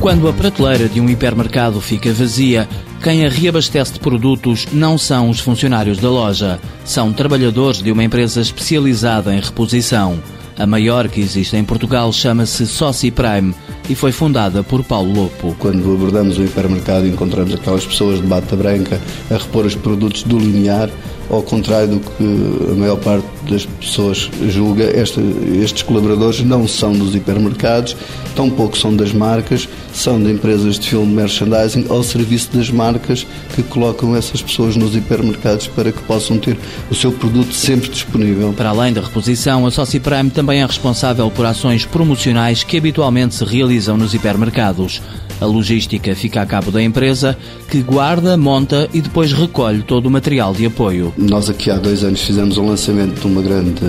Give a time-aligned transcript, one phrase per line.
[0.00, 2.68] Quando a prateleira de um hipermercado fica vazia,
[3.02, 8.04] quem a reabastece de produtos não são os funcionários da loja, são trabalhadores de uma
[8.04, 10.22] empresa especializada em reposição.
[10.56, 13.52] A maior que existe em Portugal chama-se Soci Prime
[13.88, 15.54] e foi fundada por Paulo Lopo.
[15.58, 20.38] Quando abordamos o hipermercado encontramos aquelas pessoas de bata branca a repor os produtos do
[20.38, 20.90] linear,
[21.30, 25.20] ao contrário do que a maior parte das pessoas julga, este,
[25.62, 27.96] estes colaboradores não são dos hipermercados,
[28.34, 33.62] tampouco são das marcas, são de empresas de filme merchandising ao serviço das marcas que
[33.62, 36.56] colocam essas pessoas nos hipermercados para que possam ter
[36.90, 38.52] o seu produto sempre disponível.
[38.52, 43.34] Para além da reposição, a Soci Prime também é responsável por ações promocionais que habitualmente
[43.34, 45.00] se realizam nos hipermercados.
[45.40, 47.36] A logística fica a cabo da empresa,
[47.70, 51.12] que guarda, monta e depois recolhe todo o material de apoio.
[51.16, 53.80] Nós aqui há dois anos fizemos um lançamento de uma grande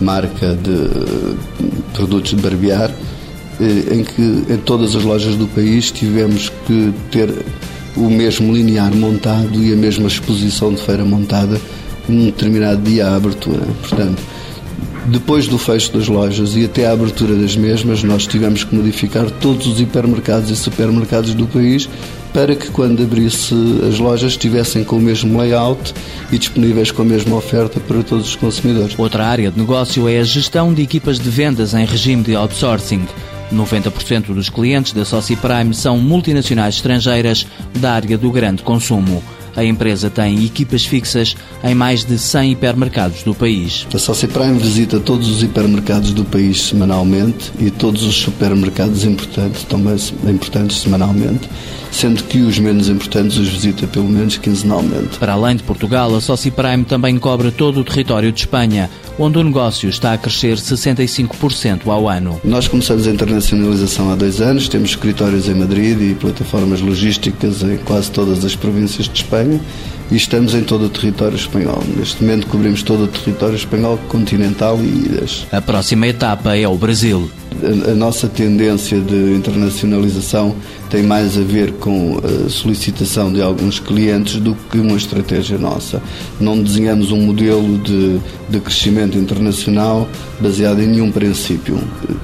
[0.00, 0.88] marca de
[1.92, 2.90] produtos de barbear,
[3.60, 7.32] eh, em que em todas as lojas do país tivemos que ter
[7.96, 11.60] o mesmo linear montado e a mesma exposição de feira montada
[12.08, 13.62] num determinado dia à abertura.
[13.80, 14.22] Portanto,
[15.08, 19.30] depois do fecho das lojas e até à abertura das mesmas, nós tivemos que modificar
[19.30, 21.88] todos os hipermercados e supermercados do país
[22.32, 23.54] para que quando abrisse
[23.88, 25.94] as lojas estivessem com o mesmo layout
[26.30, 28.98] e disponíveis com a mesma oferta para todos os consumidores.
[28.98, 33.06] Outra área de negócio é a gestão de equipas de vendas em regime de outsourcing.
[33.52, 37.46] 90% dos clientes da Soci Prime são multinacionais estrangeiras
[37.76, 39.22] da área do grande consumo.
[39.56, 43.86] A empresa tem equipas fixas em mais de 100 hipermercados do país.
[43.92, 49.64] A Soci Prime visita todos os hipermercados do país semanalmente e todos os supermercados importantes,
[49.64, 49.96] também
[50.28, 51.48] importantes semanalmente,
[51.90, 55.18] sendo que os menos importantes os visita pelo menos quinzenalmente.
[55.18, 59.38] Para além de Portugal, a Soci Prime também cobre todo o território de Espanha, onde
[59.38, 62.40] o negócio está a crescer 65% ao ano.
[62.44, 67.76] Nós começamos a internacionalização há dois anos, temos escritórios em Madrid e plataformas logísticas em
[67.78, 69.60] quase todas as províncias de Espanha
[70.10, 71.82] e estamos em todo o território espanhol.
[71.96, 75.46] Neste momento cobrimos todo o território espanhol continental e ilhas.
[75.50, 77.30] A próxima etapa é o Brasil.
[77.62, 80.54] A, a nossa tendência de internacionalização
[80.90, 86.00] tem mais a ver com a solicitação de alguns clientes do que uma estratégia nossa.
[86.40, 90.08] Não desenhamos um modelo de, de crescimento internacional
[90.40, 91.78] baseado em nenhum princípio.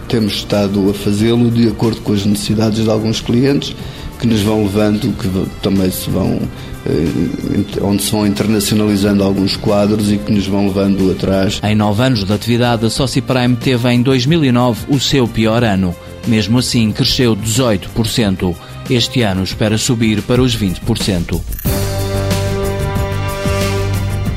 [0.08, 3.74] Temos estado a fazê-lo de acordo com as necessidades de alguns clientes
[4.18, 6.40] que nos vão levando, que também se vão,
[6.86, 11.60] eh, onde se vão internacionalizando alguns quadros e que nos vão levando atrás.
[11.62, 15.94] Em nove anos de atividade, a Soci Prime teve em 2009 o seu pior ano.
[16.26, 18.54] Mesmo assim, cresceu 18%.
[18.88, 21.40] Este ano espera subir para os 20%.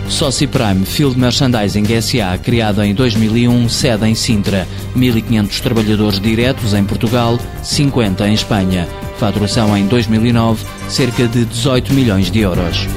[0.10, 4.68] Soci Prime Field Merchandising SA, criada em 2001, sede em Sintra.
[4.96, 8.88] 1.500 trabalhadores diretos em Portugal, 50 em Espanha.
[9.18, 12.88] Faturação em 2009, cerca de 18 milhões de euros.